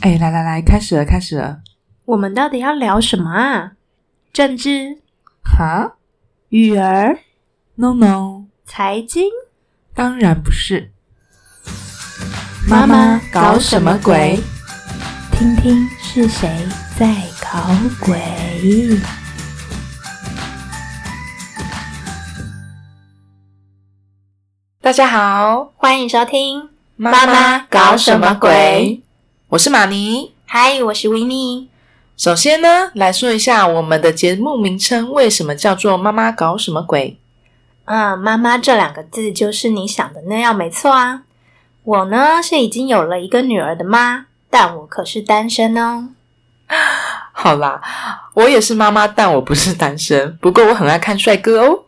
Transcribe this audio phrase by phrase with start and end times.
[0.00, 1.60] 哎，来来来，开始了，开始了。
[2.04, 3.72] 我们到底要聊什么啊？
[4.32, 4.98] 政治、
[5.42, 5.96] 哈
[6.50, 7.18] 育儿、
[7.76, 9.30] ？No No，财经？
[9.94, 10.92] 当然不是。
[12.68, 14.38] 妈妈搞什么鬼？
[15.32, 16.48] 听听是谁
[16.98, 17.06] 在
[17.40, 17.74] 搞
[18.04, 18.20] 鬼。
[24.84, 26.68] 大家好，欢迎收听。
[26.96, 29.00] 妈妈搞什么鬼？
[29.48, 30.34] 我是玛尼。
[30.44, 31.70] 嗨，我是维尼。
[32.18, 37.18] 首先呢，来说一下我们的节目名称为什么叫做“妈妈搞什么鬼
[37.86, 41.22] 嗯，妈妈这两个字就是你想的那样，没错啊。
[41.84, 46.10] 我呢是已经有了一个女儿的妈，但我可是单身哦。
[47.32, 47.80] ”。好啦，
[48.34, 50.36] 我也是妈妈，但我不是单身。
[50.36, 51.84] 不过我很爱看帅哥哦。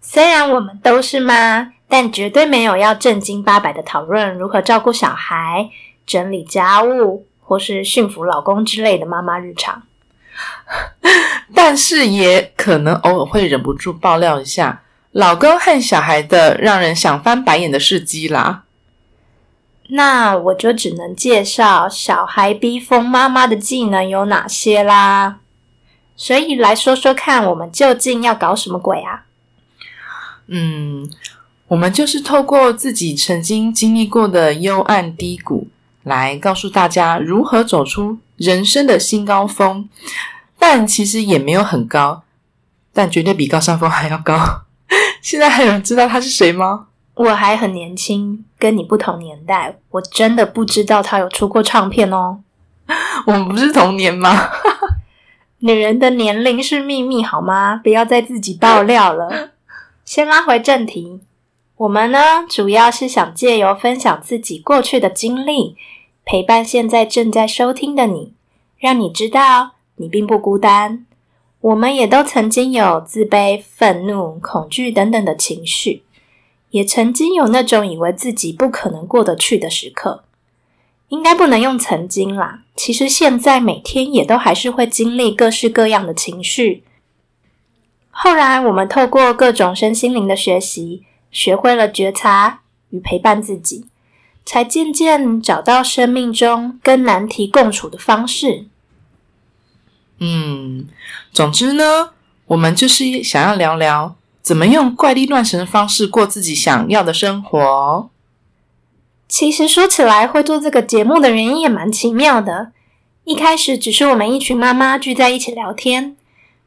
[0.00, 5.70] 虽然我们都是妈，但绝对没有要正经八百的讨论如何照顾小孩、
[6.06, 9.82] 整理家务或是驯服老公之类的妈妈日常。
[11.54, 18.64] 但是也可能偶尔会忍不住爆料一下老公和小孩的让人想翻白眼的事迹啦。
[19.88, 25.38] 那我就只能介绍小孩逼疯妈妈的技能有哪些啦。
[26.14, 29.24] 所以来说说看，我们究竟要搞什么鬼啊？
[30.48, 31.10] 嗯，
[31.68, 35.68] 我们就是透过自己曾经经历过的幽暗低谷，
[36.02, 39.88] 来告诉大家如何走出人生的新高峰。
[40.58, 42.22] 但其实也没有很高，
[42.92, 44.62] 但绝对比高山峰还要高。
[45.22, 46.86] 现在还有人知道他是谁吗？
[47.14, 52.40] 我还很年轻，跟你不同年代，我真的不知道他有出过唱片哦。
[53.26, 54.50] 我们不是同年吗？
[55.60, 57.80] 女人的年龄是秘密，好吗？
[57.82, 59.50] 不要再自己爆料了。
[60.04, 61.20] 先拉回正题，
[61.78, 65.76] 我们呢主要是想借由分享自己过去的经历，
[66.24, 68.32] 陪伴现在正在收听的你，
[68.78, 71.06] 让你知道你并不孤单。
[71.60, 76.02] 我们也都曾经有自卑、愤怒、恐惧等等的情绪，
[76.70, 80.24] 也曾经有那种以为自己不可能过得去的时刻。
[81.08, 86.82] 应该不能用曾经啦，其实现在每天也都还是会经历各式各样的情绪。
[88.10, 93.86] 后来我们透过各种身心灵的学习，学会了觉察与陪伴自己，
[94.44, 98.66] 才渐渐找到生命中跟难题共处的方式。
[100.18, 100.88] 嗯，
[101.32, 102.10] 总之呢，
[102.46, 108.10] 我们就是想要聊聊怎么用怪力乱神的方式过自己想要的生活。
[109.28, 112.72] 其实说起来，会做这个节目的原因也蛮奇妙的。
[113.24, 116.16] 一开始只是我们一群妈妈聚在一起聊天，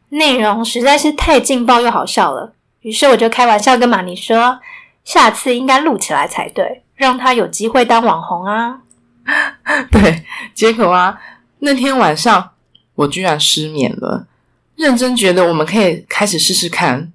[0.09, 2.53] 内容实在是太劲爆又好笑了。
[2.81, 4.59] 于是我就开玩笑跟玛尼说，
[5.03, 8.81] 下次应该录起来才对，让他有机会当网红啊。
[9.91, 11.19] 对，结果啊，
[11.59, 12.51] 那天晚上
[12.95, 14.27] 我居然失眠了，
[14.75, 17.13] 认真觉得我们可以开始试试看。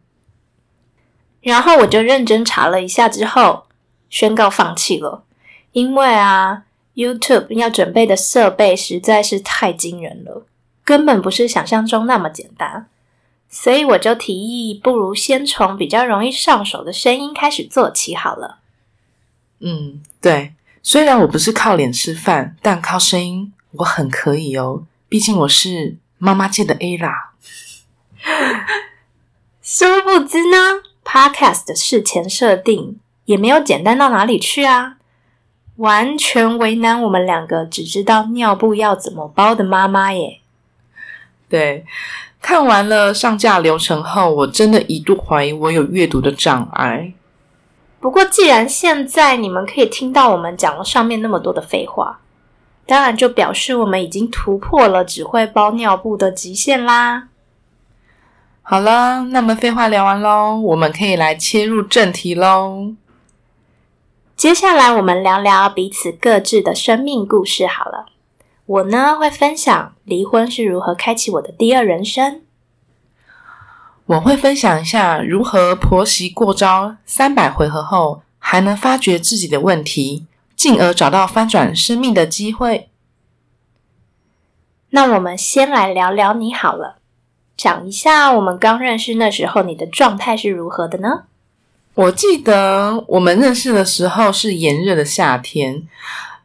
[1.43, 3.67] 然后我就认真查了一下之后，
[4.09, 5.25] 宣告放弃了，
[5.73, 6.63] 因为啊
[6.95, 10.47] ，YouTube 要准备的设备实在是太惊人了，
[10.85, 12.87] 根本不是想象中那么简单。
[13.59, 18.59] 所以我就提议，不如先从比较容易上手的声音开始做起好了。
[19.61, 20.53] 嗯，对，
[20.83, 24.85] 虽然我不是靠脸吃饭，但靠声音我很可以哦。
[25.09, 27.33] 毕竟我是妈妈界的 A 啦。
[29.63, 34.99] 殊不知呢，Podcast 的事前设定也没有简单到哪里去啊，
[35.77, 40.41] 完全为难我们两个只知道尿布要怎么包的妈妈耶。
[41.49, 41.87] 对，
[42.47, 47.13] 看完了上架流程后，我真的一度怀疑我有阅读的障碍。
[47.99, 52.21] 不过，既然现在你们可以听到我们讲了上面那么多的废话，
[52.87, 57.27] 当然就表示我们已经突破了只会包尿布的极限啦。
[58.63, 62.93] 好了，那么废话聊完喽，我们可以来切入正题喽。
[64.37, 68.07] 接下来，我们聊聊彼此各自的生命故事好了。
[68.67, 72.43] 我呢会分享离婚是如何开启我的第二人生。
[74.07, 80.27] 我会分享一下如何婆媳过招三百回合后，还能发觉自己的问题，
[80.57, 82.89] 进而找到翻转生命的机会。
[84.91, 86.97] 那我们先来聊聊你好了，
[87.57, 91.25] 讲一下我们刚认识那时候你的状态是如何的呢？
[91.95, 95.87] 我记得我们认识的时候是炎热的夏天，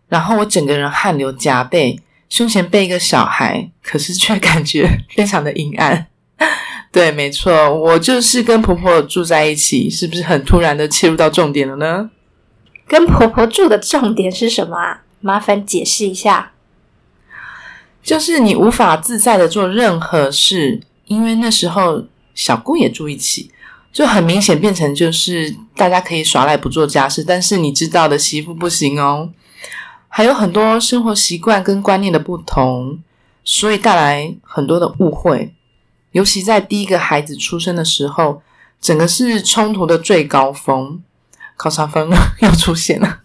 [0.07, 2.00] 然后我整个人汗流浃背，
[2.31, 6.07] 胸前背一个小孩，可是却 感觉非常的阴暗。
[6.89, 12.10] 对，没错，我就是跟婆婆住在一起，是不是很突然的切入到重点了呢？
[12.88, 15.04] 跟婆婆住的重点是什么啊？
[15.19, 16.54] 麻烦解释一下。
[18.01, 23.51] 就是你无法自在的做任何事，因为那时候小姑也住一起，
[23.92, 29.30] 就很明显变成就是大家可以耍赖不做家事，但是你知道的媳妇不行哦，
[30.13, 33.00] 还有很多生活习惯跟观念的不同，
[33.46, 35.56] 所以带来很多的误会，
[36.12, 38.44] 尤其在第一个孩子出生的时候，
[38.81, 41.02] 整个是冲突的最高峰，
[41.56, 42.10] 考察分
[42.44, 43.22] 要出现了，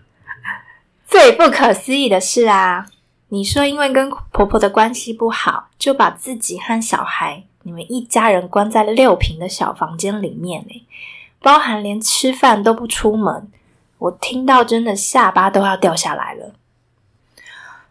[1.06, 2.86] 最不可思议的是啊！
[3.28, 10.64] 你说，因为跟婆婆的关系不好，就把自己和小孩，你们一家人关在六平的小房间里面，
[11.42, 13.50] 包含连吃饭都不出门。
[13.98, 16.54] 我听到真的下巴都要掉下来了。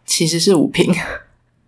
[0.04, 0.94] 其实是五平，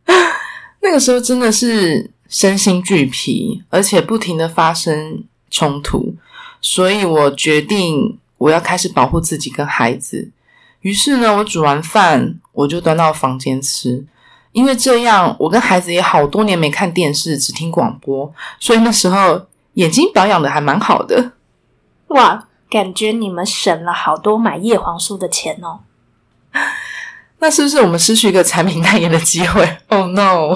[0.81, 6.15] 那个时候真的是身心俱疲，而且不停的发生冲突，
[6.61, 10.31] 所以我决定我要开始保护自己跟孩子。
[10.83, 14.07] 于是呢，我煮完饭我就端到房间吃，
[14.53, 21.33] 因为这样我跟孩子也好多年没看电视，只听广播，所以那时候眼睛保养的还蛮好的。
[22.09, 25.81] 哇，感觉你们省了好多买叶黄素的钱哦。
[27.41, 29.79] 那是不是我们失去一个产品代言的机会？
[29.89, 30.55] Oh no！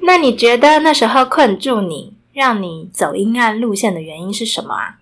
[0.00, 4.98] 那你觉得那时候困住你，让你走阴暗路线的原因是什么啊？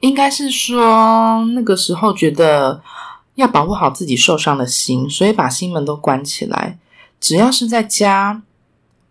[0.00, 2.82] 应该是说那个时候觉得
[3.36, 6.78] 要保护好自己受伤的心，所以把心门都关起来。
[7.20, 8.42] 只要是在家，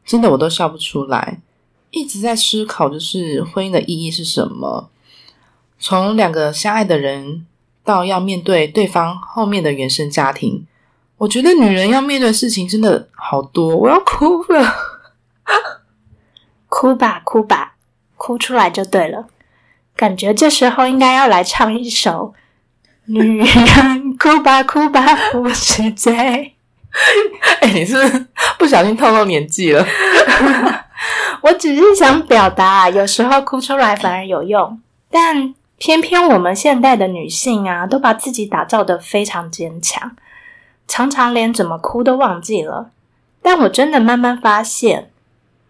[0.05, 1.39] 真的我都笑不出来。
[1.91, 4.89] 一直在思考，就是婚姻的意义是什么？
[5.79, 7.45] 从两个相爱的人
[7.83, 10.65] 到要面对对方后面的原生家庭，
[11.17, 14.75] 我觉得女人要面对的事情真的好多，我要哭了。
[16.69, 17.75] 哭吧，哭吧，
[18.15, 19.27] 哭出来就对了。
[19.95, 22.33] 感觉这时候应该要来唱一首
[23.11, 25.01] 《女人哭吧哭吧
[25.31, 26.13] 不是罪》。
[27.59, 28.27] 哎，你是
[28.57, 29.85] 不小心透露年纪了？
[31.41, 34.79] 我只是想表达，有时候哭出来反而有用。
[35.09, 40.15] 但偏偏我们现代的女性啊，都把自己打造的非常坚强，
[40.87, 42.91] 常常连怎么哭都忘记了。
[43.41, 45.09] 但我真的慢慢发现，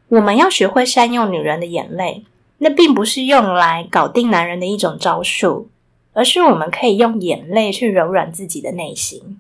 [0.10, 2.26] 我们要学会善用女人的眼泪。
[2.64, 5.68] 那并不是用来搞定男人的一种招数，
[6.14, 9.40] 而是我们可以用眼泪去柔软自己的内心。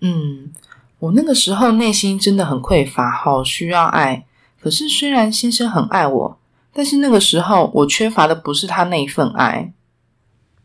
[0.00, 0.50] 嗯，
[0.98, 4.24] 我那个时候内心真的很匮乏，好需要爱。
[4.60, 6.38] 可是虽然先生很爱我，
[6.72, 9.72] 但是那个时候我缺乏的不是他那一份爱。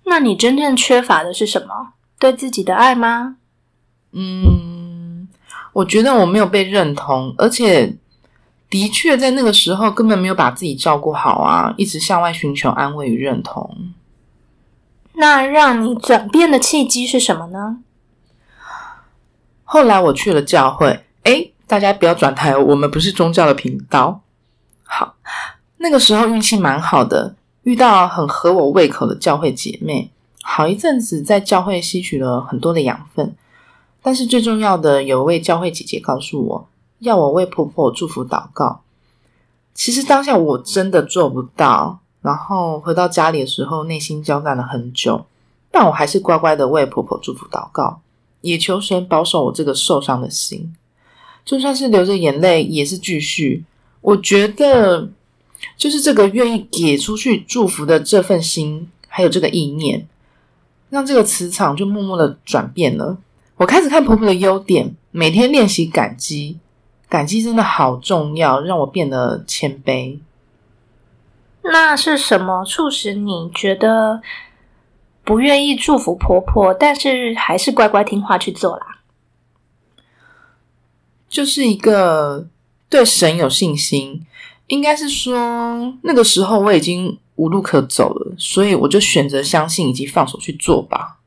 [0.04, 1.94] 那你真正缺乏的是什么？
[2.20, 3.38] 对自己的爱吗？
[4.12, 5.28] 嗯，
[5.74, 7.98] 我觉得我没有被认同，而且。
[8.68, 13.94] 的确，在那个时候根本没有把自己照顾好啊，一直向外寻求安慰与认同。
[15.14, 17.78] 那让你转变的契机是什么呢？
[19.64, 24.22] 后来我去了教会，诶，大家不要转台，我们不是宗教的频道。
[24.84, 25.16] 好，
[25.78, 30.12] 那个时候运气蛮好的，遇到很合我胃口的教会姐妹，
[30.44, 33.36] 好一阵子在教会吸取了很多的养分。
[34.02, 36.68] 但是最重要的，有位教会姐姐告诉我。
[37.00, 38.82] 要我为婆婆祝福祷告，
[39.74, 42.00] 其实当下我真的做不到。
[42.22, 45.26] 然后回到家里的时候，内心交战了很久，
[45.70, 48.00] 但我还是乖乖的为婆婆祝福祷告，
[48.42, 50.76] 也求神保守我这个受伤的心。
[51.46, 53.64] 就算是流着眼泪，也是继续。
[54.02, 55.10] 我觉得，
[55.78, 60.08] 就是这个愿意给出去祝福的这份心，还有这个意念，
[60.90, 63.18] 让这个磁场就默默的转变了。
[63.58, 66.58] 我开始看婆婆的优点，每天练习感激。
[67.08, 70.20] 感激真的好重要，让我变得谦卑。
[71.62, 74.22] 那是什么促使你觉得
[75.24, 78.95] 不愿意祝福婆婆，但是还是乖乖听话去做啦？
[81.28, 82.48] 就是一个
[82.90, 84.26] 对神有信心，
[84.68, 91.20] 应该是说那个时候我已经无路可走了，所以我就选择相信以及放手去做吧。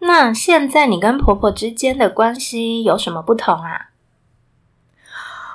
[0.00, 3.90] 那现在你跟婆婆之间的关系有什么不同啊？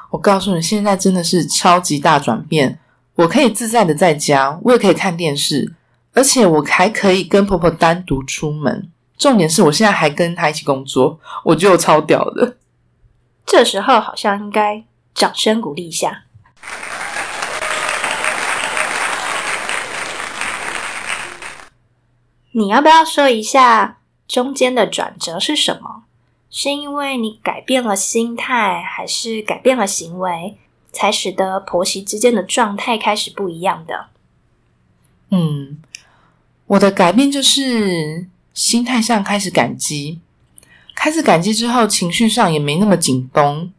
[0.10, 2.80] 我告诉你，现在真的是超级大转变。
[3.16, 5.74] 我可以自在的在家，我也可以看电视，
[6.14, 8.90] 而且我还可以跟婆婆单独出门。
[9.18, 12.58] 重点是我现在还跟她一起工作，我觉得我超屌的。
[13.52, 16.24] 这时候好像应该掌声鼓励一下。
[22.54, 26.04] 你要不要说一下中间的转折是什么？
[26.50, 30.58] 是因为你改变了心态，还是改变了行为，
[30.94, 34.06] 才使得婆媳之间的状态开始不一样的？
[35.32, 35.82] 嗯，
[36.68, 40.22] 我的改变就是心态上开始感激，
[40.96, 43.72] 开始感激之后，情绪上也没那么紧绷。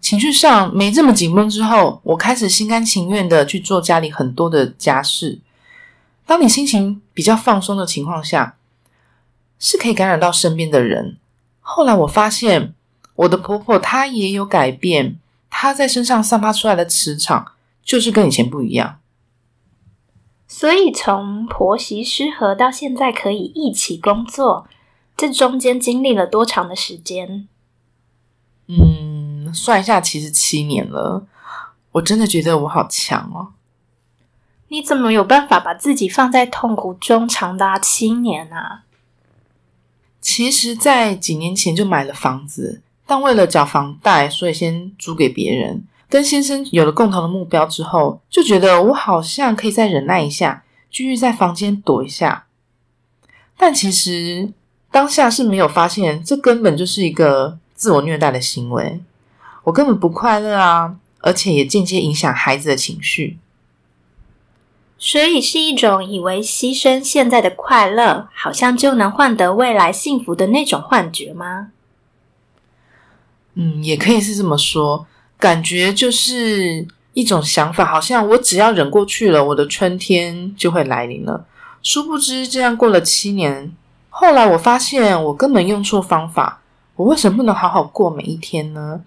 [0.00, 5.40] 情绪上没这么紧绷之后，我开始心甘情愿的去做家里很多的家事。
[6.24, 8.56] 当你心情比较放松的情况下，
[9.58, 11.16] 是可以感染到身边的人。
[11.60, 12.74] 后来我发现，
[13.14, 15.18] 我的婆婆她也有改变，
[15.50, 18.98] 她在身上散发出来的磁场就是跟以前不一样。
[20.46, 24.68] 所以从婆媳失和到现在可以一起工作，
[25.16, 27.48] 这中间经历了多长的时间？
[28.66, 31.26] 嗯，算一下，其实七年了。
[31.92, 33.54] 我真的觉得我好强哦！
[34.68, 38.82] 你怎么有办法把自己放在痛苦中长达七年啊？
[40.20, 45.84] 其实，在几年前就买了房子，但为了缴房贷，所以先租给别人。
[46.08, 52.46] 跟先生有了共同的目标之后，就觉得我好像可以再忍耐一下，继续在房间躲一下。
[53.56, 54.52] 但其实
[54.90, 59.00] 当下是没有发现，这根本就是一个自我虐待的行为。
[59.64, 63.38] 我根本不快乐啊，而且也间接影响孩子的情绪。
[64.98, 71.72] 所以是一种以为牺牲现在的快乐，好像就能换得未来幸福的那种幻觉吗？
[73.54, 75.06] 嗯，也可以是这么说。
[75.38, 81.44] 感觉就是一种想法，好像我只要忍过去了，我的春天就会来临了。
[81.82, 83.74] 殊不知，这样过了七年，
[84.18, 86.62] 后来我发现我根本用错方法。
[86.94, 89.02] 我为什么不能好好过每一天呢？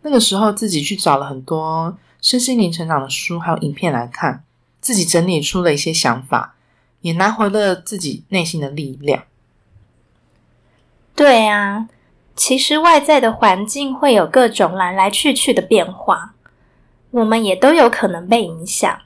[0.00, 4.42] 那个时候，自己去找了很多身心灵成长的书，还有影片来看。
[4.80, 6.56] 自己整理出了一些想法，
[7.02, 9.22] 也拿回了自己内心的力量。
[11.14, 11.88] 对啊，
[12.34, 16.34] 其实外在的环境会有各种来来去去的变化，
[17.12, 18.98] 我们也都有可能被影响。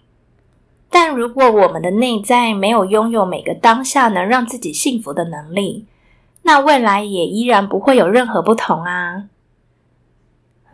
[0.88, 5.84] 但如果我们的内在没有拥有每个当下能让自己幸福的能力，
[6.42, 9.24] 那未来也依然不会有任何不同啊。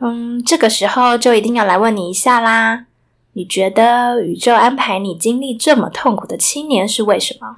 [0.01, 2.87] 嗯，这个时候就一定要来问你一下啦。
[3.35, 7.57] 你觉得宇宙安排你经历这么痛苦的七年是为什么？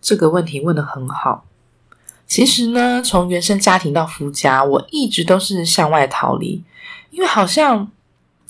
[0.00, 1.44] 这个问题问的很好。
[2.26, 6.64] 其实呢，从原生家庭到夫家，我一直都是向外逃离，
[7.10, 7.90] 因为好像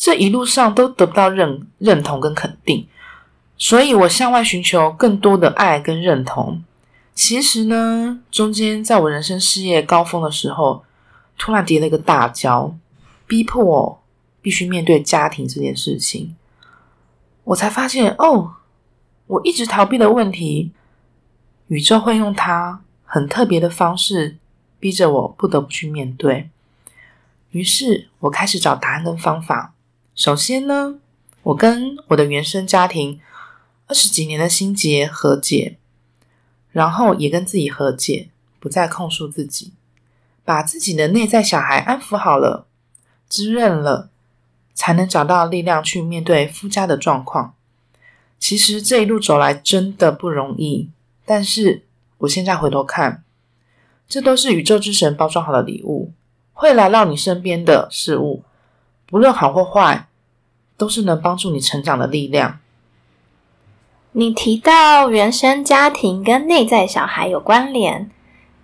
[0.03, 2.89] 这一路上都得不到认认同跟肯定，
[3.57, 6.65] 所以我向外寻求更多的爱跟认同。
[7.15, 10.83] 其实呢，中间在我人生事业高峰的时候，
[11.39, 12.75] 突然跌了一个大跤，
[13.29, 14.03] 逼迫我。
[14.41, 16.35] 必须面对家庭这件事情，
[17.45, 18.55] 我才发现哦，
[19.29, 20.73] 我一直逃避的问题，
[21.69, 24.39] 宇宙会用它很特别的方式，
[24.81, 26.51] 逼着我不得不去面对。
[27.51, 29.75] 于是我开始找答案跟方法。
[30.15, 30.99] 首先呢，
[31.43, 33.21] 我跟我的原生家庭
[33.87, 35.77] 二十几年的心结和解，
[36.71, 38.29] 然后也跟自己和解，
[38.61, 39.73] 不再控诉自己，
[40.45, 42.67] 把自己的内在小孩安抚好了，
[43.29, 44.11] 滋润了。
[44.75, 47.55] 才能找到力量去面对夫家的状况。
[48.39, 50.89] 其实这一路走来真的不容易，
[51.27, 51.85] 但是
[52.19, 53.23] 我现在回头看，
[54.09, 56.13] 这都是宇宙之神包装好的礼物，
[56.55, 58.43] 会来到你身边的事物，
[59.13, 60.07] 不论好或坏，
[60.79, 62.61] 都是能帮助你成长的力量。
[64.13, 68.11] 你提到原生家庭跟内在小孩有关联。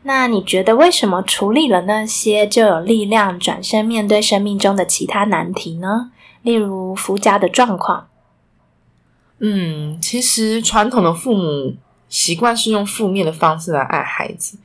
[0.04, 6.12] 那你觉得为什么处理了那些就有力量转身面对生命中的其他难题呢？
[6.40, 8.08] 例如夫家的状况。
[9.40, 11.74] 嗯，其实传统的父母
[12.08, 14.56] 习惯是用负面的方式来爱孩子，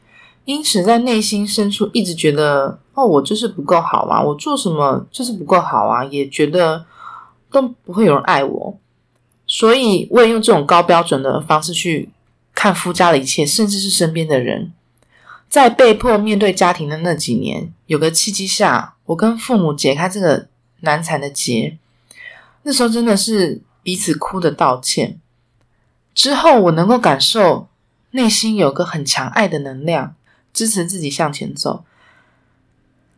[0.46, 6.86] 因此在内心深处一直觉得哦，我就是不够好啊，我做什么就是不够好啊，也觉得
[7.50, 8.78] 都不会有人爱我，
[9.48, 12.10] 所以我也用这种高标准的方式去
[12.54, 14.74] 看夫家的一切，甚至是身边的人。
[15.48, 20.48] 在被迫面对家庭的那几年，有个契机下，我跟父母解开这个
[20.82, 21.78] 难缠的结。
[22.64, 25.20] 那时候真的是彼此哭的道歉。
[26.16, 27.68] 之后，我能够感受
[28.12, 30.16] 内心有个很强爱的能量，
[30.54, 31.84] 支持自己向前走，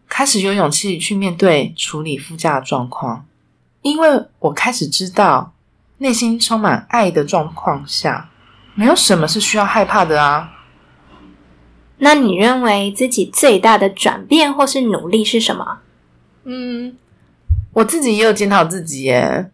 [0.07, 3.25] 开始有勇气去面对处理副驾的状况。
[3.81, 5.53] 因为我开始知道，
[5.99, 8.29] 内心充满爱的状况下，
[8.73, 10.51] 没有什么是需要害怕的啊。
[11.97, 15.79] 那你认为自己最大的转变或是努力是什么？
[16.43, 16.97] 嗯，
[17.73, 19.51] 我自己也有检讨自己耶。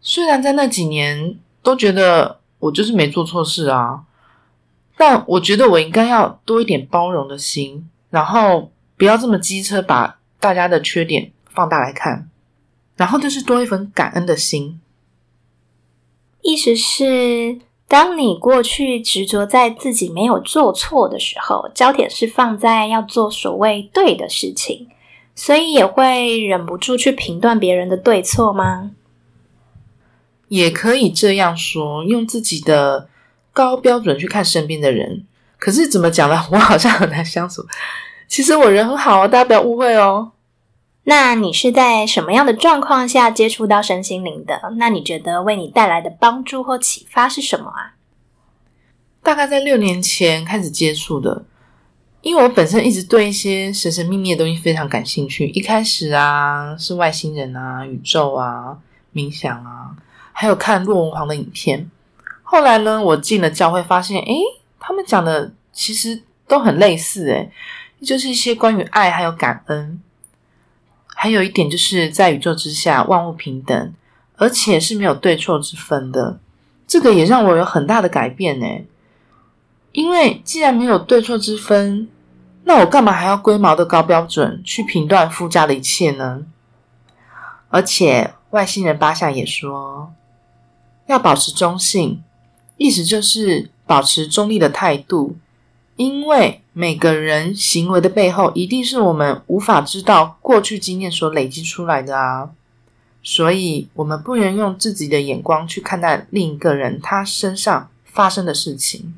[0.00, 4.02] 虽然在那几年都觉得我就是没做错事啊，
[5.04, 12.30] 但我觉得我应该要多一点包容的心，然后不要这么机车，把大家的缺点放大来看，
[12.94, 14.80] 然后就是多一份感恩的心。
[16.42, 24.86] 意思是，当你过去执着在自己没有做错的时候，焦点是放在要做所谓对的事情，
[25.34, 28.92] 所以也会忍不住去评断别人的对错吗？
[30.46, 33.08] 也可以这样说，用自己的
[33.52, 35.24] 高标准去看身边的人。
[35.58, 36.42] 可是怎么讲呢？
[36.50, 37.64] 我好像很难相处。
[38.26, 40.32] 其实我人很好哦，大家不要误会哦。
[41.04, 44.60] 那你是在什么样的状况下接触到身心灵的？
[44.76, 47.94] 那你觉得为你带来的帮助或启发是什么啊？
[49.22, 51.44] 大概在六年前开始接触的，
[52.22, 55.48] 因为我本身一直对一些神神秘秘的东西非常感兴趣。
[55.48, 58.78] 一开始啊，是外星人啊、宇宙啊、
[59.12, 59.90] 冥想啊，
[60.32, 61.90] 还有看洛文皇的影片。
[62.52, 64.42] 后来呢，我进了教会，发现诶，
[64.78, 67.50] 他们讲的其实都很类似，诶，
[68.04, 69.98] 就是一些关于爱还有感恩。
[71.06, 73.94] 还有一点就是在宇宙之下，万物平等，
[74.36, 76.38] 而且是没有对错之分的。
[76.86, 78.66] 这个也让我有很大的改变呢。
[79.92, 82.06] 因为既然没有对错之分，
[82.64, 86.42] 那我干嘛还要龟毛的高标准去评断附加的一切呢？
[87.70, 90.12] 而且外星人巴夏也说，
[91.06, 92.22] 要保持中性，
[92.82, 95.36] 意思就是保持中立的态度。
[95.96, 102.50] 因为每个人行为的背后，一定是我们无法知道过去经验所累积出来的啊，
[103.22, 109.14] 所以我们不能用自己的眼光去看待另一个人他身上发生的事情。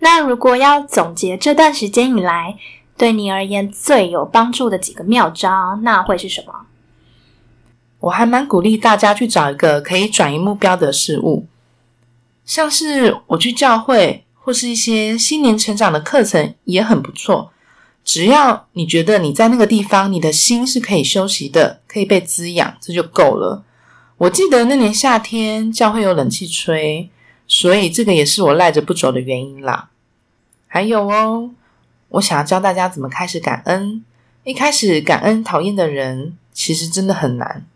[0.00, 2.56] 那如果要总结这段时间以来
[2.96, 6.66] 对你而言最有帮助的几个妙招，那会是什么？
[8.00, 11.46] 我还蛮鼓励大家去找一个可以转移目标的事物，
[12.48, 14.24] 像是我去教会。
[14.40, 17.52] 或是一些新年成长的课程也很不错，
[18.02, 23.62] 只要你觉得你在那个地方，你的心是可以休息的，可以被滋养，这就够了。
[24.16, 27.10] 我记得那年夏天教会有冷气吹，
[27.46, 29.90] 所以这个也是我赖着不走的原因啦。
[30.66, 31.50] 还有哦，
[32.08, 34.02] 我想要教大家怎么开始感恩。
[34.44, 37.66] 一开始感恩讨厌的人，其实真的很难。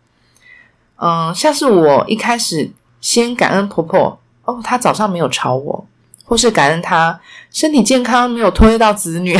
[0.95, 5.87] 嗯，像是我一开始先感恩婆婆，哦，他早上没有吵我。
[6.25, 7.19] 或是感恩他
[7.51, 9.37] 身体健康，没有拖累到子女，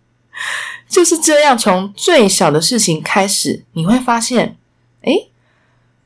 [0.88, 1.56] 就是这样。
[1.56, 4.56] 从最小的事情开始，你会发现，
[5.02, 5.12] 哎，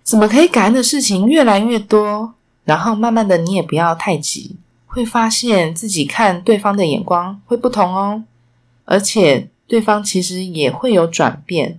[0.03, 2.35] 怎么可以感恩的事情越来越多？
[2.65, 8.25] 然后慢慢的，你也不要太急，会发现自己看对方的眼光会不同哦。
[8.85, 11.79] 而且对方其实也会有转变，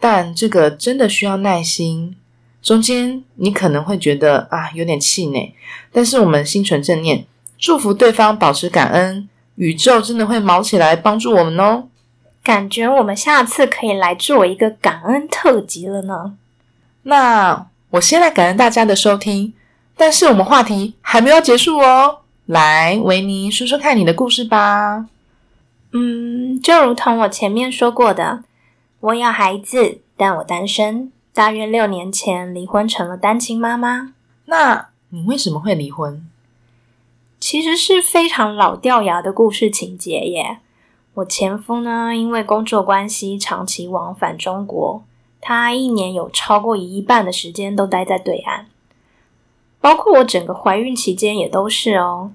[0.00, 2.16] 但这个真的需要耐心。
[2.62, 5.54] 中间你可能会觉得啊有点气馁，
[5.92, 7.24] 但是我们心存正念。
[7.58, 11.88] 祝福对方保持感恩，宇宙真的会毛起来帮助我们哦。
[12.42, 16.34] 感觉我们下次可以来做一个感恩特辑了呢。
[17.02, 19.52] 那我先来感恩大家的收听，
[19.96, 22.20] 但是我们话题还没有结束哦。
[22.46, 25.06] 来，维尼说说看你的故事吧。
[25.92, 28.42] 嗯，就如同我前面说过的，
[29.00, 34.14] 我有孩子，但我单身，大约六年前离婚成了单亲妈妈。
[34.46, 36.26] 那你为什么会离婚？
[37.38, 40.58] 其实是非常老掉牙的故事情节耶。
[41.14, 45.02] 我前夫呢，因为工作关系长期往返中国，
[45.40, 48.66] 他一年有超过一半的时间都待在对岸，
[49.80, 52.32] 包括我整个怀孕期间也都是哦。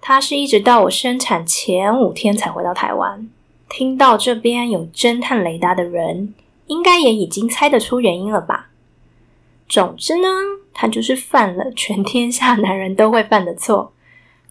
[0.00, 3.28] 他是一直到我生产前五天才回到台湾。
[3.68, 6.34] 听到这边有侦探雷达的人，
[6.66, 8.70] 应该也已经猜得出原因了吧？
[9.68, 10.28] 总之呢，
[10.72, 13.92] 他就是犯了全天下男人都会犯的错。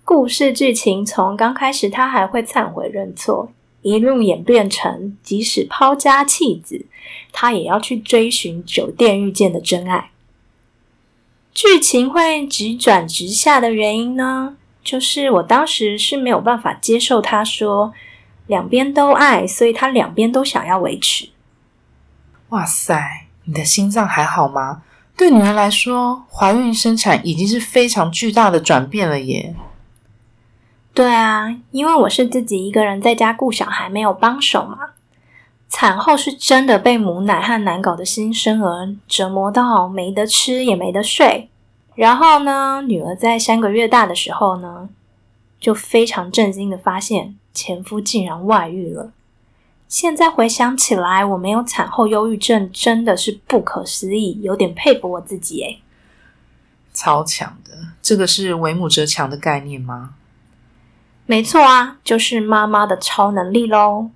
[0.04, 3.50] 故事剧情从刚开始他还会忏悔认错，
[3.82, 6.86] 一路演变成即使抛家弃子，
[7.32, 10.12] 他也要去追寻酒店遇见的真爱。
[11.54, 17.94] 剧情会直转直下的原因呢，就是我当时是没有办法接受他说
[18.48, 21.30] 两边都爱，所以他两边都想要维持。
[22.56, 24.82] 哇塞，你的心脏还好吗？
[25.18, 29.54] 对女人来说，怀孕生产已经是非常巨大的转变了耶。
[30.94, 34.92] 对啊，因为我是自己一个人在家顾小孩，没有帮手嘛。
[35.68, 41.50] 产后是真的被母奶和难搞的新生儿折磨到没得吃也没得睡。
[41.96, 44.88] 然后呢，女儿在三个月大的时候呢，
[45.60, 49.12] 就非常震惊的发现前夫竟然外遇了。
[49.96, 55.82] 现在回想起来，我没有产后忧郁症真的是不可思议，有点佩服我自己诶
[56.94, 60.16] 超强的，这个是为母则强的概念吗？
[61.26, 64.10] 没错啊，就是妈妈的超能力喽。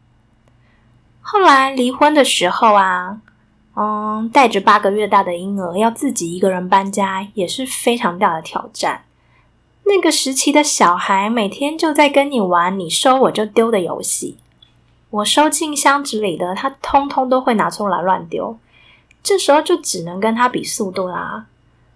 [1.22, 3.22] 后来离婚的时候啊，
[3.78, 9.06] 嗯，带着八个月大的婴儿要自己一个人搬家，也是非常大的挑战。
[9.86, 14.38] 那个时期的小孩每天就在跟你玩你收我就丢的游戏，
[15.12, 18.58] 我收进箱子里的，他通通都会拿出来乱丢。
[19.24, 21.48] 这时候就只能跟他比速度啦。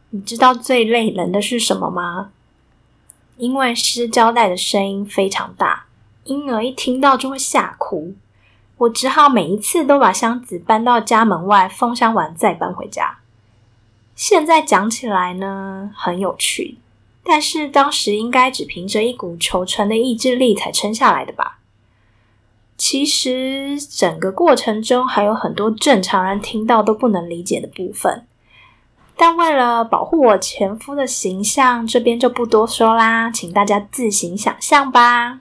[0.10, 2.32] 你知道最累人的是什么吗？
[3.38, 5.86] 因为湿胶带的声音非常大，
[6.26, 8.14] 婴儿一听到就会吓哭。
[8.78, 13.20] 我只好每一次都把箱子搬到家门外封箱完再搬回家。
[14.16, 16.78] 现在讲起来呢，很有趣，
[17.24, 21.60] 但是当时应该只凭着一股求存的意志力才撑下来的吧。
[22.86, 28.28] 其实整个过程中还有很多正常人听到都不能理解的部分，
[29.16, 35.40] 但为了保护我前夫的形象，这边就不多说啦，请大家自行想象吧。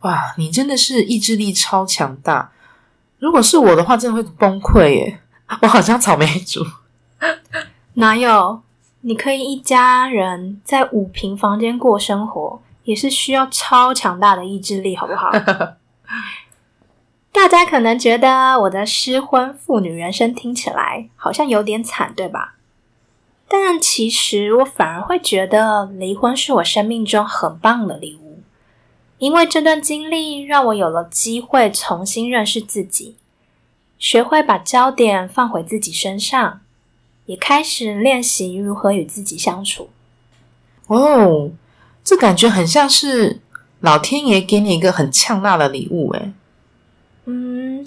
[0.00, 2.50] 哇，你真的是意志力超强大！
[3.20, 5.20] 如果是我的话，真的会崩溃耶！
[5.60, 6.64] 我好像草莓族，
[7.94, 8.60] 哪有？
[9.02, 15.30] 你可以一家人在五平房间过生活，也是需要超强大的意志力，好不好？
[17.32, 22.56] 大家可能觉得我的失婚妇女人生听起来好像有点惨，对吧？
[23.48, 28.42] 但其实我反而会觉得离婚是我生命中很棒的礼物，
[29.18, 33.16] 因为这段经历让我有了机会重新认识自己，
[33.98, 36.60] 学会把焦点放回自己身上，
[37.26, 39.88] 也开始练习如何与自己相处。
[40.86, 41.50] 哦，
[42.04, 43.40] 这感觉很像是。
[43.82, 46.32] 老天爷给你一个很呛辣的礼物，诶
[47.24, 47.84] 嗯，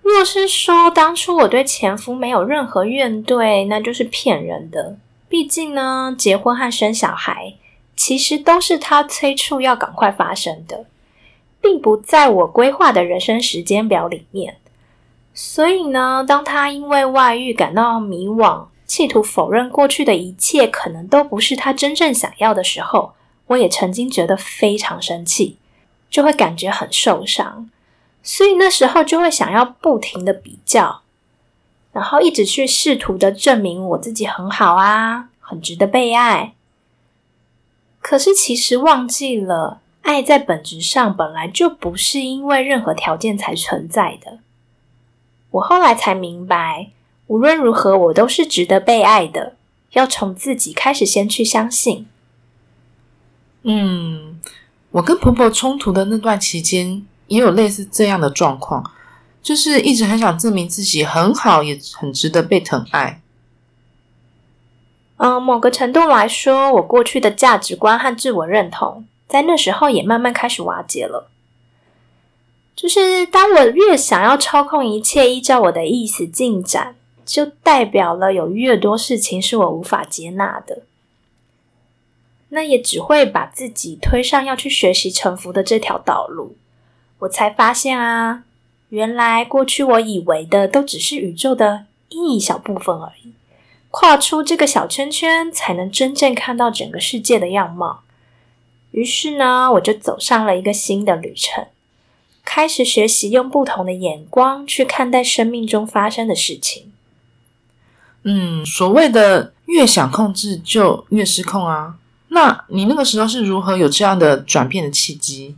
[0.00, 4.96] 若是说当初我对前夫没有任何怨怼，那就是骗人的。
[5.28, 7.54] 毕竟呢，结婚和生小孩
[7.94, 10.86] 其实都是他催促要赶快发生的，
[11.60, 14.56] 并不在我规划的人生时间表里面。
[15.34, 23.12] 所以呢，当他因为外遇感到迷惘，企图否认过去的一切可能都不是他真正想要的时候。
[23.48, 25.58] 我也曾经觉得非常生气，
[26.10, 27.68] 就会感觉很受伤，
[28.22, 31.02] 所以那时候就会想要不停的比较，
[31.92, 36.54] 然后一直去试图的证明我自己很好啊，很值得被爱。
[38.00, 44.38] 可是其实忘记了，爱在本质上本来就不是因为任何条件才存在的。
[45.50, 46.90] 我后来才明白，
[47.28, 49.54] 无论如何，我都是值得被爱的。
[49.92, 52.06] 要从自己开始，先去相信。
[53.66, 54.38] 嗯，
[54.90, 58.84] 我跟婆婆冲突的那段期间，也有类似这样的状况，
[59.42, 63.20] 就是一直很想证明自己很好，也很值得被疼爱。
[65.16, 71.30] 嗯，某个程度来说，我过去的价值观和自我认同，在那时候也慢慢开始瓦解了。
[72.76, 80.82] 就是当我越想要操控一切，依照我的意思进展，就代表了有越多事情是我无法接纳的。
[82.54, 86.56] 那也只会把自己推上要去学习臣服的这条道路。
[87.18, 88.44] 我才发现啊，
[88.90, 93.32] 原来过去我以为的都只是宇宙的一小部分而已。
[93.90, 98.02] 跨出这个小圈圈，才能真正看到整个世界的样貌。
[98.92, 101.66] 于是呢，我就走上了一个新的旅程，
[102.44, 106.92] 开始学习用不同的眼光去看待生命中发生的事情。
[108.22, 111.96] 嗯，所谓的越想控制，就越失控啊。
[112.34, 115.56] 那你那个时候是如何有这样的转变的契机？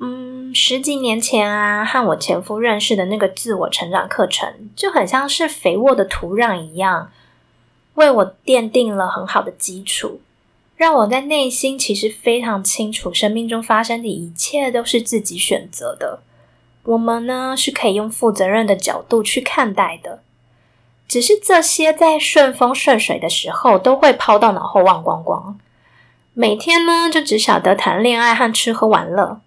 [0.00, 7.12] 嗯，十几年前啊，和我前夫认识的那个自我成长课程，就很像是肥沃的土壤一样，
[7.94, 10.20] 为我奠定了很好的基础，
[10.76, 16.20] 让我在内心其实非常清楚，生命中发生的一切都是自己选择的。
[16.82, 20.22] 我们呢，是可以用负责任的角度去看待的。
[21.08, 25.58] 只是这些在顺风顺水的时候都会抛到脑后忘光光，
[26.34, 29.40] 每天呢就只晓得谈恋爱和吃喝玩乐，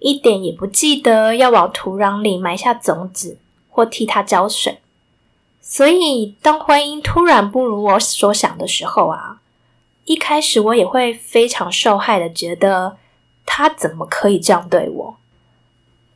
[0.00, 3.38] 一点也不记得要往土壤里埋下种子
[3.70, 4.80] 或替它浇水。
[5.62, 9.40] 所以当婚姻突然不如我所想的时候啊，
[10.04, 12.98] 一开始我也会非常受害的，觉得
[13.46, 15.16] 他怎么可以这样对我？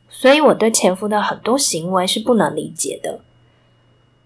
[0.07, 3.21] 所以我对前夫的很多行为是不能理解的。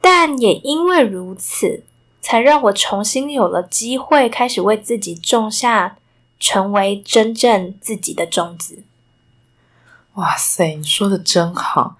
[0.07, 1.83] 但也因为如此，
[2.21, 5.97] 才让我重新有了机会，开始为自己种下
[6.39, 8.83] 成为真正自己的种子。
[10.13, 11.95] 哇塞，你说的真好！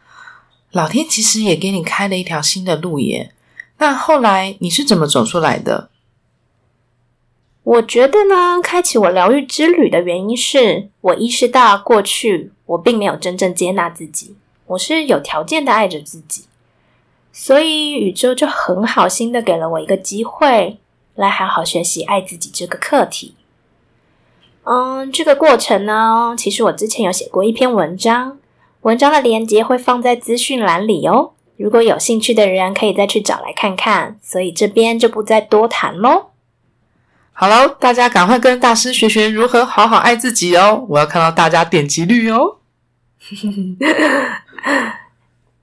[0.70, 3.34] 老天其实也给你开了一条新的路耶。
[3.80, 5.90] 那后来你是怎么走出来的？
[7.64, 14.36] 我觉得呢，开启我疗愈之旅的原因是我意识到，过去我并没有真正接纳自己。
[14.68, 16.46] 我是有条件的爱着自己，
[17.38, 20.80] 所以宇宙就很好心的给了我一个机会，
[21.16, 23.36] 来好好学习爱自己这个课题。
[24.64, 28.38] 嗯，这个过程呢，其实我之前有写过一篇文章，
[28.84, 31.32] 文章的链接会放在资讯栏里哦。
[31.58, 34.18] 如果有兴趣的人，可以再去找来看看。
[34.24, 36.28] 所以这边就不再多谈喽。
[37.34, 40.86] 好喽，大家赶快跟大师学学如何好好爱自己哦！
[40.88, 42.60] 我要看到大家点击率哦。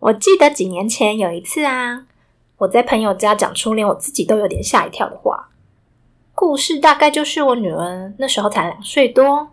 [0.02, 2.06] 我记得几年前有一次啊，
[2.58, 5.50] 我在朋友家讲出连我自己都有点吓一跳的话。
[6.34, 9.50] 故事大概就是我女儿那时候才两岁多，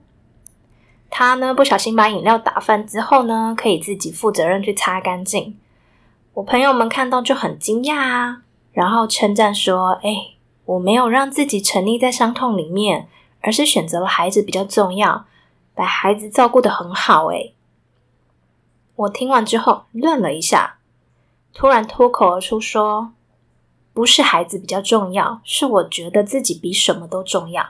[1.12, 5.55] 她呢不小心把饮料打翻之后呢，可以自己负责任去擦干净。
[6.33, 10.09] 我朋友们看到就很惊讶啊，然后称赞说：“哎，
[10.65, 13.07] 我没有让自己沉溺在伤痛里面，
[13.41, 15.25] 而是选择了孩子比较重要，
[15.75, 17.51] 把孩子照顾的很好。”哎，
[18.99, 20.75] 我听完之后愣了一下，
[21.53, 23.13] 突然脱口而出说。
[23.91, 27.65] 不是孩子比较重要，是我觉得自己比什么都重要，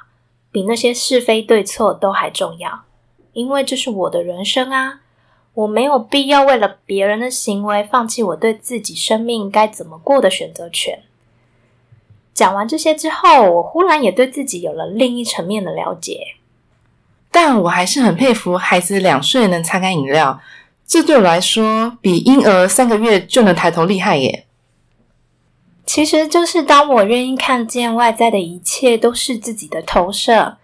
[0.52, 2.82] 比那些是非对错都还重要。
[3.34, 5.02] 因为这是我的人生啊，
[5.54, 11.02] 我没有必要为了别人的行为放弃我对自己生命该怎么过的选择权。
[12.34, 16.36] 讲完这些之后，我忽然也对自己有了另一层面的了解。
[17.32, 20.40] 但我还是很佩服孩子两岁能擦干饮料，
[20.90, 24.48] 这对我来说比婴儿三个月就能抬头厉害耶。
[25.86, 30.58] 其实就是当我愿意看见外在的一切都是自己的投射，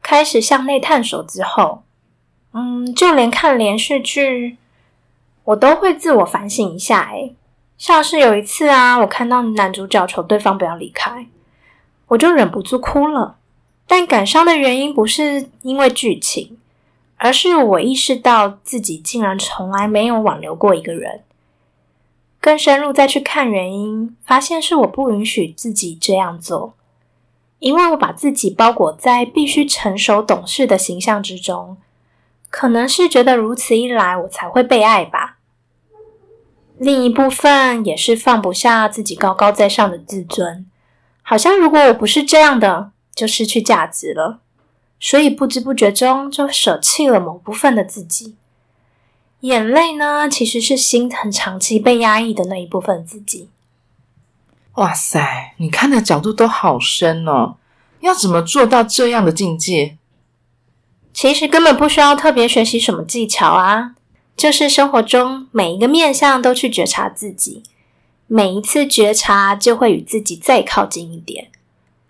[0.00, 1.82] 开始向内探索之后，
[2.52, 4.56] 嗯，就连看连续剧，
[5.42, 7.10] 我都会自我反省一下。
[7.10, 7.34] 诶
[7.76, 11.26] 像是有一次啊，我看到男主角求对方不要离开，
[12.06, 13.38] 我就忍不住哭了。
[13.88, 16.56] 但感伤的原因不是因为剧情，
[17.22, 21.20] 而是我意识到自己竟然从来没有挽留过一个人。
[22.40, 26.72] 更深入再去看原因，发现是我不允许自己这样做，
[27.58, 31.76] 因为我把自己包裹在必须成熟懂事的形象之中，
[32.48, 35.36] 可能是觉得如此一来我才会被爱吧。
[36.78, 40.64] 另一部分也是放不下自己高高在上的自尊，
[41.20, 44.40] 好像如果我不是这样的，就失去价值了，
[45.00, 48.36] 所以不知不觉中就舍弃了某部分的自己。
[49.40, 53.48] 眼泪呢，其实是心很长期被压抑的那一部分自己。
[54.74, 57.56] 哇塞，你看的角度都好深哦！
[58.00, 59.96] 要怎么做到这样的境界？
[61.12, 63.94] 其实根本不需要特别学习什么技巧啊，
[64.36, 67.62] 就是生活中每一个面向都去觉察自己，
[68.26, 71.50] 每一次觉察就会与自己再靠近一点，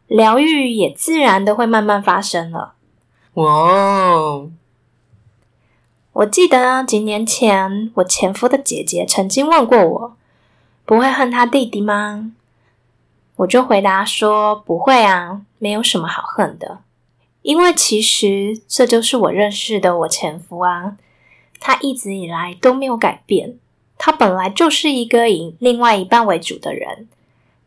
[0.06, 2.74] 疗愈也自然的会慢慢发生了。
[3.40, 4.46] 哇！
[6.12, 10.16] 我记得几年前，我前夫的姐姐曾经问过我
[10.84, 12.32] ：“不会恨他弟弟吗？”
[13.36, 16.80] 我就回答说：“不会啊，没有什么好恨的，
[17.40, 20.98] 因为其实这就是我认识的我前夫啊。
[21.58, 23.58] 他一直以来都没有改变，
[23.96, 27.08] 他本来就是一个以另外一半为主的人，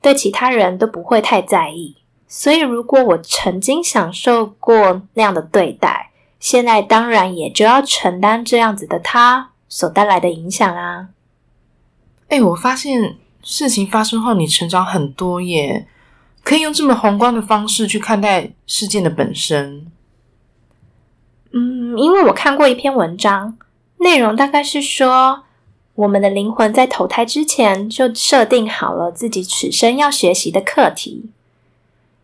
[0.02, 1.96] 对其他人都不会太在意。
[2.28, 11.10] 所以，如果我曾经享受过那样的对待，现在当然也就要承担这样子的他所带来的影响啊！
[12.30, 15.88] 哎，我发现事情发生后，你成长很多耶，
[16.44, 19.86] 可以用这么宏观的方式去看待事件的本身。
[21.52, 23.58] 嗯，因为我看过一篇文章，
[24.00, 25.44] 内容大概是说，
[25.94, 31.30] 我们的灵魂在投胎之前就设定好了自己此生要学习的课题。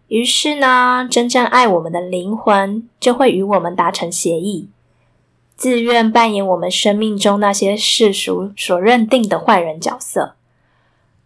[0.10, 4.67] 于是呢，真正爱我们的灵魂就会与我们达成协议，
[5.56, 10.36] 自愿扮演我们生命中那些世俗所认定的坏人角色。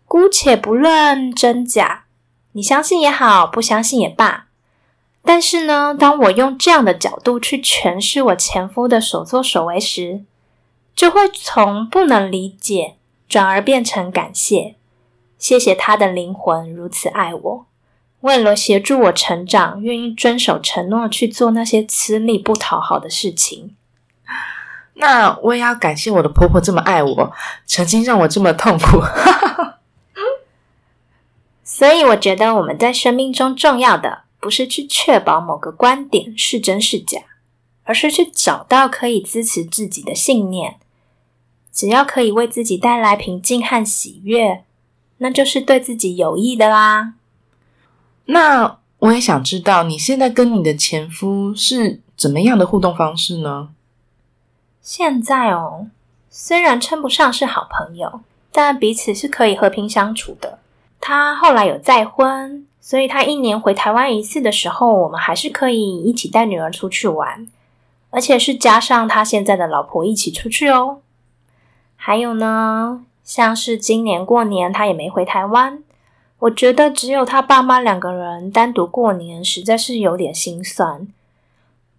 [0.05, 2.03] 姑且不论真假，
[2.51, 4.47] 你相信也好，不相信也罢。
[5.23, 10.25] 但是呢，当我用这样的角度去诠释我前夫的所作所为时，
[10.93, 12.97] 就会从不能理解
[13.29, 14.75] 转而变成感谢，
[15.39, 17.65] 谢谢他的灵魂如此爱我。
[18.23, 23.75] 为了协助我成长，愿意遵守承诺去做那些吃力不讨好的事情。
[24.95, 27.33] 那我也要感谢我的婆婆这么爱我，
[27.65, 29.01] 曾经让我这么痛苦。
[31.65, 37.19] 所以我觉得我们在生命中重要的，不是去确保某个观点是真是假，
[37.83, 40.75] 而是去找到可以支持自己的信念。
[41.73, 44.63] 只要可以为自己带来平静和喜悦，
[45.17, 47.15] 那就是对自己有益的啦。
[48.25, 53.69] 那我也想知道，你现在跟你的前夫是怎么样的互动方式呢？
[54.81, 55.87] 现在哦，
[56.29, 60.59] 虽然称不上是好朋友，但彼此是可以和平相处的。
[60.99, 67.47] 他后来有再婚，所以他一年回台湾一次的时候，我们还是可以一起带女儿出去玩，
[68.09, 70.99] 而且是加上他现在的老婆一起出去哦。
[71.97, 75.83] 还有呢，像是今年过年他也没回台湾，
[76.43, 81.07] 我觉得只有他爸妈两个人单独过年，实在是有点心酸。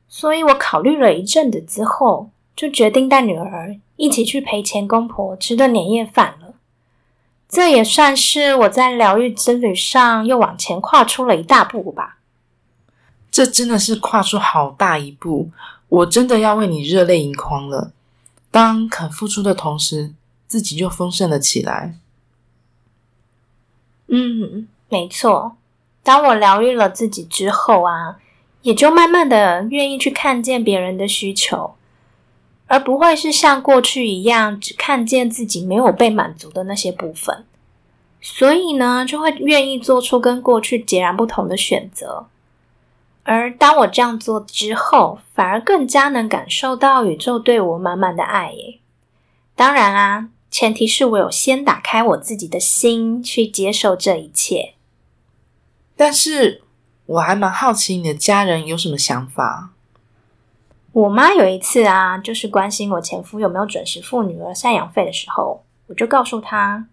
[0.07, 6.55] 所以我考虑了一阵子之后，就决定带女儿一起去陪前公婆吃顿年夜饭了。
[7.49, 12.19] 这也算是我在疗愈之旅上又往前跨出了一大步吧。
[13.31, 15.51] 这真的是跨出好大一步，
[15.89, 17.93] 我真的要为你热泪盈眶了。
[18.51, 20.13] 当肯付出的同时，
[20.47, 21.95] 自己就丰盛了起来。
[24.09, 25.57] 嗯，没错。
[26.03, 28.17] 当我疗愈了自己之后啊，
[28.63, 31.75] 也就慢慢的愿意去看见别人的需求。
[32.67, 37.45] 而不会是像过去一样只看见自己没有被满足的那些部分，
[38.23, 42.27] 所以呢，就会愿意做出跟过去截然不同的选择。
[43.23, 48.51] 而当我这样做之后，反而更加能感受到宇宙对我满满的爱。
[48.53, 48.81] 耶！
[49.55, 54.75] 当然啦，前提是我有先打开我自己的心去接受这一切。
[55.97, 56.63] 但是
[57.07, 59.71] 我还蛮好奇你的家人有什么想法。
[60.93, 66.87] 我妈有一次啊，就是关心我前夫有没有准时付女儿赡养费的时候，我就告诉她，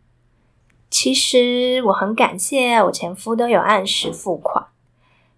[0.90, 4.66] 其实我很感谢我前夫都有按时付款，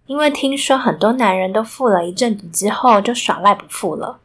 [0.06, 4.18] 因为听说很多男人都付了一阵子之后就耍赖不付了。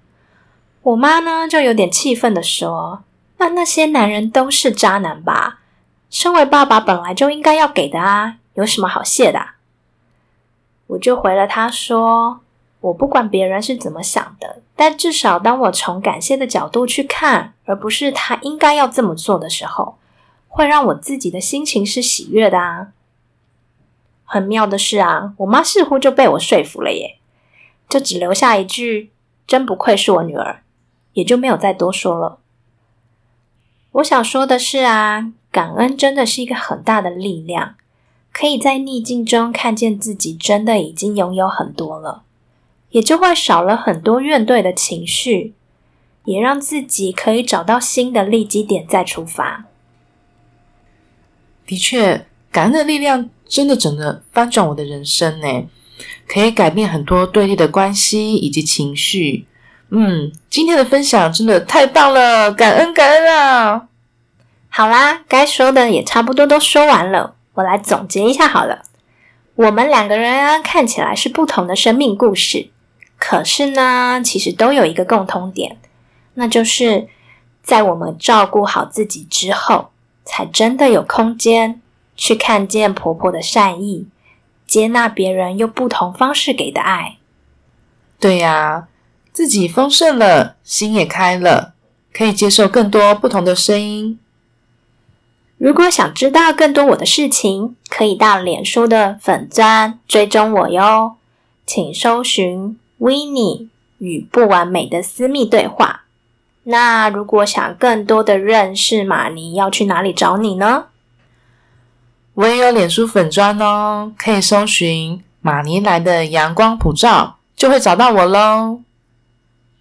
[0.84, 3.04] 我妈呢就有点气愤的说
[3.40, 5.60] ：“那那些男人都是渣男吧？
[6.10, 9.40] 身为爸爸本来就应该要给的啊，有什么好谢的？”
[10.88, 12.42] 我就回了他说。
[12.82, 19.98] 我不管别人是怎么想的，但至少当我从感谢的角度去看，而不是他应该要这么做的时候，
[20.48, 22.88] 会让我自己的心情是喜悦的啊。
[24.24, 27.18] 很妙的是啊，我妈似乎就被我说服了耶，
[27.90, 29.12] 就只留下一句
[29.46, 30.64] “真不愧是我女儿”，
[31.12, 32.40] 也就没有再多说了。
[33.94, 37.76] 我想说的是啊，感恩真的是一个很大的力量，
[38.32, 42.24] 可以在逆境中看见自己真的已经拥有很多了。
[42.92, 45.54] 也就会少了很多怨怼的情绪，
[46.26, 49.66] 也让自己可以找到新的利基点再出发。
[51.68, 55.66] 的确，感恩的力量真的整个翻转我的人生呢，
[56.28, 59.46] 可以改变很多对立的关系以及情绪。
[59.92, 63.88] 嗯，今天的分享真的太棒了，感恩感恩啊！
[64.70, 68.84] 好啦，该说的也差不多都说完了，我来总结一下好了。
[69.56, 72.70] 我们两个人，看起来是不同的生命故事。
[73.18, 75.78] 可是呢，其实都有一个共通点，
[76.36, 77.08] 那就是
[77.64, 79.90] 在我们照顾好自己之后，
[80.24, 81.82] 才真的有空间
[82.16, 84.08] 去看见婆婆的善意，
[84.68, 87.18] 接纳别人用不同方式给的爱。
[88.20, 88.88] 对呀，
[89.40, 91.72] 自己丰盛了，心也开了，
[92.12, 94.20] 可以接受更多不同的声音。
[95.58, 101.16] 如果想知道更多我的事情，可以到脸书的粉钻追踪我哟，
[101.66, 102.78] 请搜寻。
[102.98, 106.02] 维尼与不完美的私密对话。
[106.64, 110.88] 那如果想更多的认识马尼，要去哪里找你呢？
[112.34, 118.82] 我也有脸书粉砖哦，可以搜寻马尼来的阳光普照，就会找到我喽。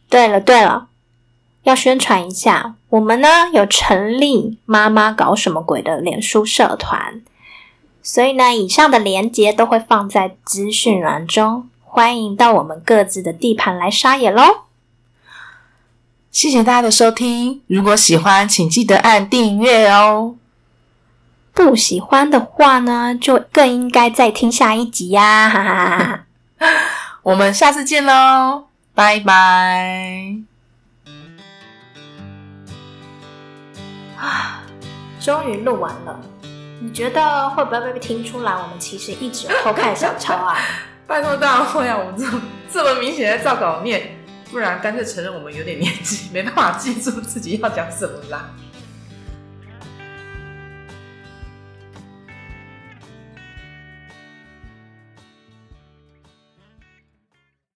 [0.09, 0.89] 对了对了，
[1.65, 7.21] 要宣传一下，我们呢有成立妈妈搞什么鬼的脸书社团，
[8.03, 11.69] 所以呢，以上的链接都会放在资讯栏中。
[11.91, 14.43] 欢迎到我们各自的地盘来撒野喽！
[16.31, 20.37] 谢谢大家的收听，如果喜欢，请记得按订阅哦。
[21.53, 25.51] 不喜欢的话呢，就更应该再听下一集呀！
[25.51, 26.25] 哈哈哈
[26.61, 26.77] 哈
[27.25, 28.68] 我们下次见喽，
[28.99, 30.35] 拜拜！
[34.19, 34.65] 啊，
[35.21, 36.21] 终于录完了，
[36.83, 38.53] 你觉得会不会被听出来？
[38.55, 40.59] 我们其实一直偷看小抄啊！
[41.07, 41.97] 拜托大会啊！
[41.97, 42.27] 我们这
[42.69, 44.19] 这么明显在照稿念，
[44.51, 48.51] 不然干脆承认我们有点年纪，没办法记住自己要讲什么啦。